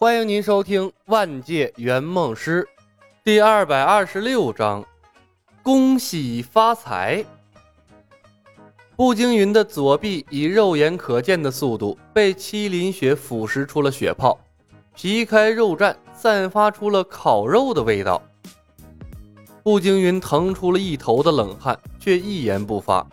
[0.00, 2.62] 欢迎您收听《万界圆梦师》
[3.24, 4.84] 第二百二十六章：
[5.60, 7.24] 恭喜发财。
[8.94, 14.38] 步惊云的左臂以肉眼可见的速度被麒麟血腐蚀出了血泡，
[14.94, 18.22] 皮开肉绽，散发出了烤肉的味道。
[19.64, 23.04] 步惊云腾出了一头的冷汗，却一言不发。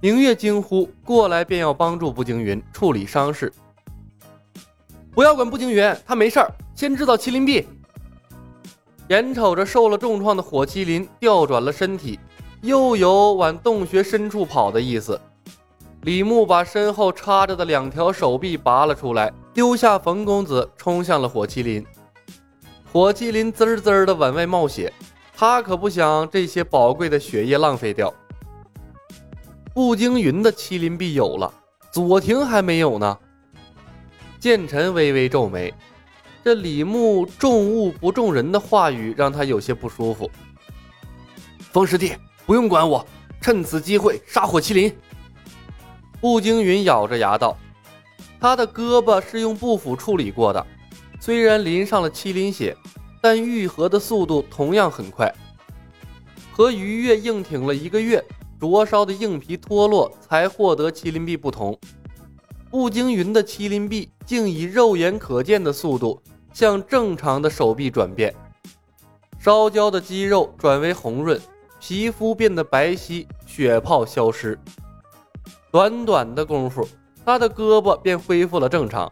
[0.00, 3.52] 明月惊呼过来，便要帮助步惊云处理伤势。
[5.12, 6.50] 不要管步惊云，他没事儿。
[6.74, 7.66] 先制造麒麟臂。
[9.08, 12.20] 眼瞅着受了重创的火麒麟调转了身体，
[12.60, 15.20] 又有往洞穴深处跑的意思。
[16.02, 21.84] 李牧把身后插着的两条手臂拔了出来，丢下冯公子，冲向了火麒麟。
[22.92, 24.92] 火麒麟滋滋的往外冒血，
[25.36, 28.12] 他可不想这些宝贵的血液浪费掉。
[29.74, 31.52] 步惊云的麒麟臂有了，
[31.90, 33.18] 左庭还没有呢。
[34.40, 35.74] 剑臣微微皱眉，
[36.44, 40.30] 这李牧重物不重人的话语让他有些不舒服。
[41.72, 42.14] 风师弟，
[42.46, 43.04] 不用管我，
[43.40, 44.96] 趁此机会杀火麒麟。
[46.20, 47.56] 步惊云咬着牙道
[48.40, 50.64] ：“他的胳膊是用布斧处理过的，
[51.20, 52.76] 虽然淋上了麒麟血，
[53.20, 55.32] 但愈合的速度同样很快。
[56.52, 58.24] 和鱼跃硬挺了一个月，
[58.60, 61.76] 灼烧的硬皮脱落才获得麒麟臂不同。”
[62.70, 68.34] 步惊云的麒麟臂竟以肉眼可见的速度向正常的手臂转变，
[69.38, 71.40] 烧焦的肌肉转为红润，
[71.80, 74.58] 皮肤变得白皙，血泡消失。
[75.70, 76.86] 短短的功夫，
[77.24, 79.10] 他的胳膊便恢复了正常。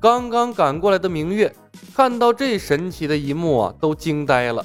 [0.00, 1.54] 刚刚赶过来的明月
[1.94, 4.64] 看到这神奇的一幕啊，都惊呆了。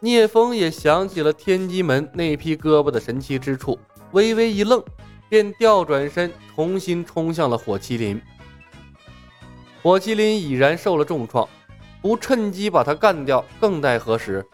[0.00, 3.78] 聂风也想起了天机门那批胳膊的神奇之处，
[4.12, 4.82] 微微一愣。
[5.32, 8.20] 便调转身，重新冲向了火麒麟。
[9.82, 11.48] 火麒麟已然受了重创，
[12.02, 14.44] 不趁机把他干掉，更待何时？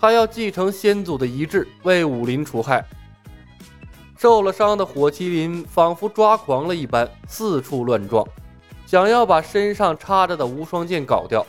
[0.00, 2.84] 他要继承先祖的遗志，为武林除害。
[4.18, 8.26] 受了伤的火麒麟仿佛抓狂了一般，四处乱撞，
[8.84, 11.46] 想要把身上插着的无双剑搞掉。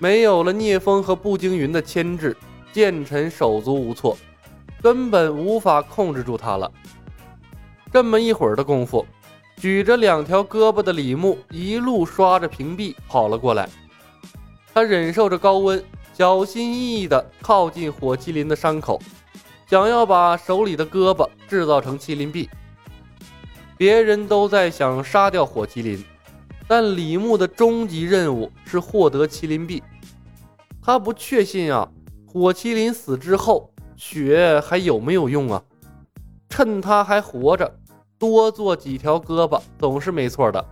[0.00, 2.36] 没有了聂风和步惊云的牵制，
[2.72, 4.18] 剑臣手足无措。
[4.82, 6.70] 根本无法控制住他了。
[7.92, 9.04] 这么一会儿的功夫，
[9.56, 13.68] 举着两条胳膊的李牧一路刷着屏蔽跑了过来。
[14.72, 15.82] 他忍受着高温，
[16.14, 19.00] 小心翼翼地靠近火麒麟的伤口，
[19.66, 22.48] 想要把手里的胳膊制造成麒麟臂。
[23.76, 26.04] 别人都在想杀掉火麒麟，
[26.68, 29.82] 但李牧的终极任务是获得麒麟臂。
[30.80, 31.90] 他不确信啊，
[32.26, 33.69] 火麒麟死之后。
[34.00, 35.62] 血还有没有用啊？
[36.48, 37.70] 趁他还活着，
[38.18, 40.64] 多做几条胳膊总是没错的。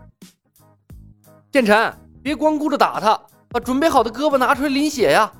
[1.52, 5.30] 剑臣，别光顾着打他，把准备好的胳膊拿出来淋血呀！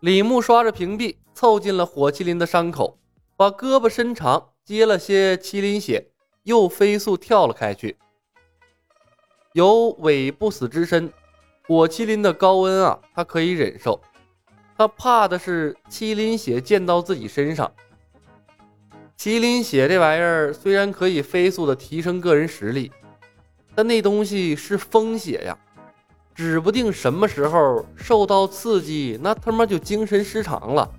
[0.00, 2.96] 李牧刷着屏蔽，凑近了火麒麟的伤口，
[3.36, 6.12] 把胳膊伸长，接了些麒麟血，
[6.44, 7.96] 又飞速跳了开去。
[9.52, 11.12] 有伪不死之身，
[11.66, 14.00] 火麒麟的高温啊，他可以忍受。
[14.78, 17.72] 他怕的是麒麟血溅到自己身上。
[19.18, 22.92] 麒麟血这玩意儿虽然可以飞速的提升个人实力，
[23.74, 25.56] 但那东西是风血呀，
[26.34, 30.90] 指不定什么时候受到刺激，那他妈就精神失常了。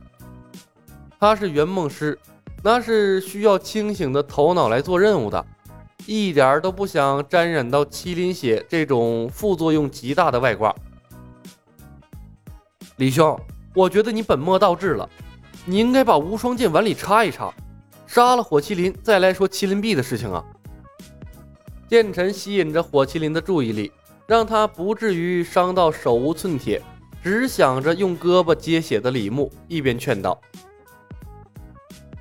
[1.20, 2.18] 他是圆梦师，
[2.64, 5.46] 那是需要清醒的头脑来做任务的，
[6.08, 10.76] 一点都不想沾染到麒麟血这种副作用极大的外挂。
[12.96, 13.40] 李兄。
[13.78, 15.08] 我觉得你本末倒置了，
[15.64, 17.54] 你应该把无双剑碗里插一插，
[18.08, 20.44] 杀了火麒麟再来说麒麟臂的事情啊！
[21.88, 23.92] 剑臣吸引着火麒麟的注意力，
[24.26, 26.82] 让他不至于伤到手无寸铁，
[27.22, 30.42] 只想着用胳膊接血的李牧一边劝道：“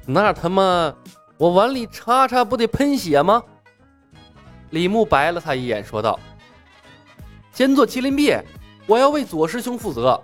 [0.04, 0.94] 那他妈
[1.38, 3.42] 我碗里插插不得喷血吗？”
[4.68, 6.20] 李牧白了他一眼，说道
[7.50, 8.36] ：“先做麒麟臂，
[8.86, 10.22] 我要为左师兄负责。”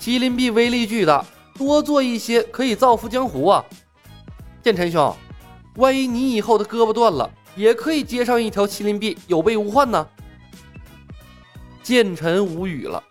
[0.00, 1.24] 麒麟臂威力巨大，
[1.54, 3.64] 多做一些可以造福江湖啊！
[4.62, 5.14] 剑尘兄，
[5.76, 10.06] 万一你以后的胳膊断了，也可以接上一条麒麟臂，有备无患呢。
[11.82, 13.02] 剑尘无语了，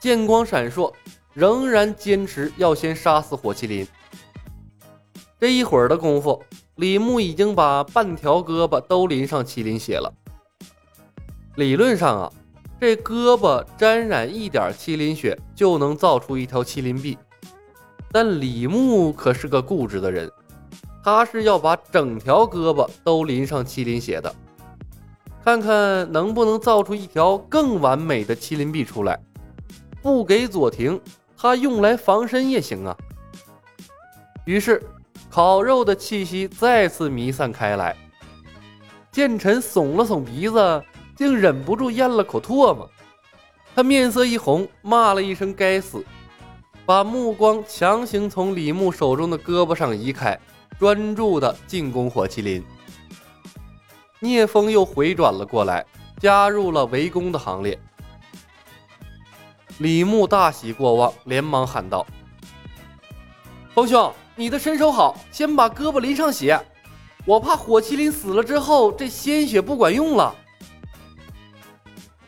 [0.00, 0.92] 剑光闪烁，
[1.32, 3.86] 仍然坚持要先杀死火麒麟。
[5.38, 6.42] 这一会儿的功夫，
[6.76, 10.12] 李牧已经把半条胳膊都淋上麒麟血了。
[11.54, 12.32] 理论上啊。
[12.82, 17.16] 这胳膊沾染一点麒麟血就能造出一条麒麟臂，
[18.10, 20.28] 但李牧可是个固执的人，
[21.04, 24.34] 他是要把整条胳膊都淋上麒麟血的。
[25.44, 29.16] 看看能不能造出一条更完美的麒麟臂出来。
[30.02, 31.00] 不给左庭，
[31.36, 32.96] 他用来防身也行啊。
[34.44, 34.82] 于是，
[35.30, 37.96] 烤肉的气息再次弥散开来。
[39.12, 40.82] 剑臣耸了耸鼻子，
[41.22, 42.90] 竟忍不住咽了口唾沫。
[43.76, 46.04] 他面色一红，骂了一声“该死”，
[46.84, 50.36] 把目光强行从李牧手中的胳膊上移开，
[50.80, 52.64] 专注的进攻火麒麟。
[54.18, 55.86] 聂风又回转了过来，
[56.18, 57.78] 加入了围攻的行列。
[59.78, 62.04] 李牧大喜过望，连忙喊道
[63.72, 66.60] ：“风兄，你的身手好，先把胳膊淋上血。
[67.24, 70.34] 我怕火麒麟死了之后，这鲜血不管用了。”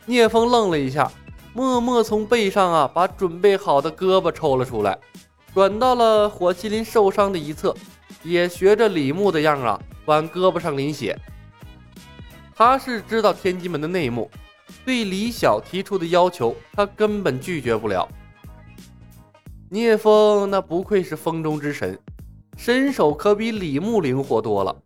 [0.06, 1.10] 聂风愣了一下，
[1.54, 4.98] 默默从背上啊把准备好的胳膊抽了出来，
[5.54, 7.74] 转到了火麒麟受伤的一侧，
[8.22, 11.18] 也学着李牧的样啊往胳膊上淋血。
[12.54, 14.30] 他是知道天机门的内幕。
[14.84, 18.06] 对李晓提出的要求，他根本拒绝不了。
[19.70, 21.98] 聂风那不愧是风中之神，
[22.56, 24.76] 身手可比李牧灵活多了。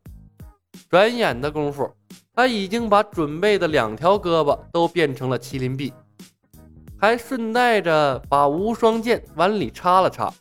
[0.89, 1.91] 转眼的功夫，
[2.39, 5.93] 他已经把准备的两条胳膊都变成了麒麟臂，
[6.97, 10.33] 还顺带着把无双剑往里插了插，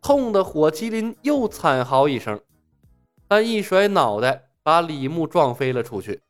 [0.00, 2.40] 痛的火麒麟又惨嚎一声，
[3.28, 6.22] 他一甩脑袋，把李牧撞飞了出去。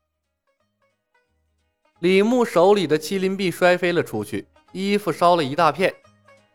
[2.01, 5.95] 李牧手里的麒麟臂摔飞了出去，衣服烧了一大片，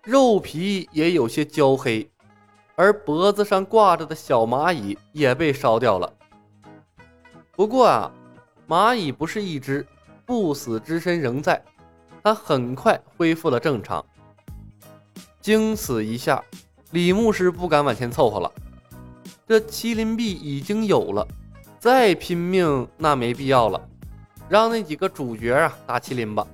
[0.04, 2.12] 肉皮也有些焦黑，
[2.76, 6.14] 而脖子上挂着的小蚂蚁也被烧掉了。
[7.54, 8.12] 不过啊，
[8.68, 9.86] 蚂蚁不是一只，
[10.26, 11.64] 不死之身仍在，
[12.22, 14.06] 它很快恢复了正常。
[15.40, 16.44] 经此一下，
[16.92, 18.52] 李牧是不敢往前凑合了。
[19.48, 21.26] 这麒麟臂已经有了，
[21.80, 23.82] 再拼命那没必要了。
[24.50, 26.46] 让那几个主角啊打麒麟吧。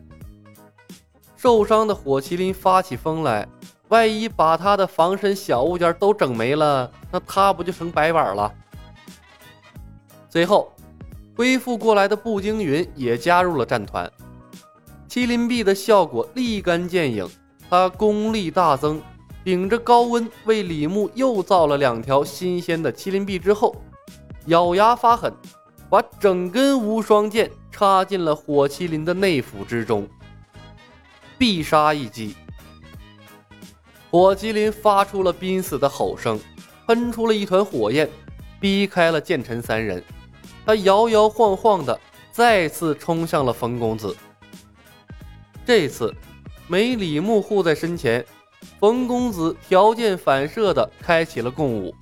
[1.37, 3.47] 受伤的火麒麟发起疯来，
[3.89, 8.51] 万一把他的防身小物件都整没了，那他不就成白板了？
[10.29, 10.72] 随后，
[11.35, 14.11] 恢复过来的步惊云也加入了战团。
[15.09, 17.27] 麒麟臂的效果立竿见影，
[17.69, 19.01] 他功力大增，
[19.43, 23.75] 顶着高温为李牧又造了两条新鲜的麒麟臂之后，
[24.45, 25.33] 咬牙发狠，
[25.89, 27.49] 把整根无双剑。
[27.75, 30.07] 插进了火麒麟的内府之中，
[31.39, 32.35] 必杀一击。
[34.11, 36.39] 火麒麟发出了濒死的吼声，
[36.85, 38.07] 喷出了一团火焰，
[38.59, 40.03] 逼开了剑臣三人。
[40.65, 41.99] 他摇摇晃晃的
[42.31, 44.15] 再次冲向了冯公子。
[45.65, 46.13] 这次
[46.67, 48.25] 没李牧护在身前，
[48.79, 51.93] 冯公子条件反射的开启了共舞。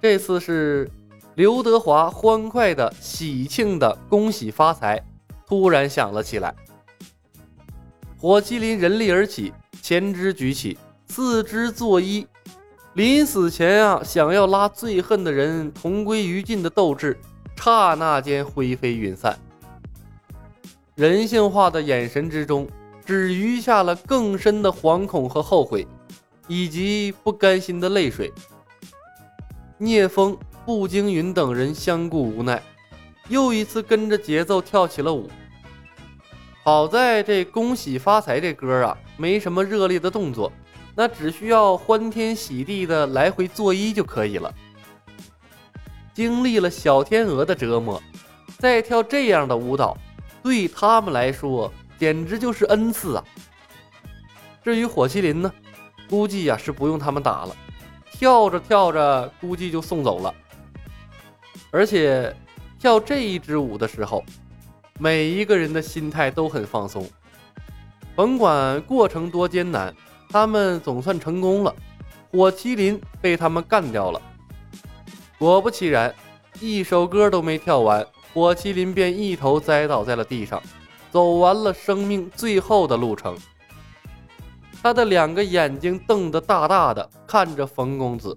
[0.00, 0.90] 这次是。
[1.36, 5.04] 刘德华欢快的、喜庆的恭喜发财，
[5.44, 6.54] 突然响了起来。
[8.16, 10.78] 火麒麟人力而起，前肢举起，
[11.08, 12.24] 四肢作揖，
[12.94, 17.18] 临死前啊，想要拉最恨的人同归于尽的斗志，
[17.56, 19.38] 刹那间灰飞云散。
[20.94, 22.68] 人性化的眼神之中，
[23.04, 25.86] 只余下了更深的惶恐和后悔，
[26.48, 28.32] 以及不甘心的泪水。
[29.78, 30.36] 聂风。
[30.66, 32.62] 步惊云等人相顾无奈，
[33.28, 35.28] 又一次跟着节奏跳起了舞。
[36.62, 40.50] 好在这恭喜发财这歌啊，没什么热烈的动作，
[40.94, 44.52] 那只需要欢天喜地的来回作揖就可以了。
[46.12, 48.00] 经历了小天鹅的折磨，
[48.58, 49.96] 再跳这样的舞蹈，
[50.42, 53.24] 对他们来说简直就是恩赐啊！
[54.62, 55.52] 至于火麒麟呢，
[56.08, 57.56] 估计呀是不用他们打了，
[58.12, 60.32] 跳着跳着估计就送走了。
[61.72, 62.32] 而且，
[62.78, 64.24] 跳这一支舞的时候，
[65.00, 67.04] 每一个人的心态都很放松。
[68.14, 69.92] 甭管过程多艰难，
[70.34, 71.72] 他们总算成功了。
[72.32, 74.20] 火麒麟被他们干掉了。
[75.38, 76.12] 果不其然，
[76.58, 80.60] 一首歌都没跳完，火麒麟便一头栽倒在了地上，
[81.12, 83.38] 走完了生命最后的路程。
[84.82, 88.36] 他的两个眼睛瞪得大大的，看着冯公子。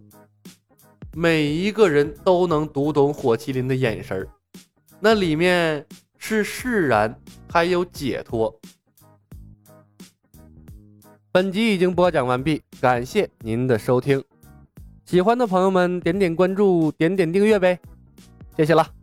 [1.13, 4.27] 每一个人都能读懂火麒麟的眼神
[4.99, 5.83] 那里面
[6.19, 7.19] 是释然，
[7.51, 8.55] 还有解脱。
[11.37, 14.23] 本集已经播讲完毕，感谢您的收听。
[15.05, 17.77] 喜欢的朋友们点点关注，点点订阅呗，
[18.57, 18.96] 谢谢了。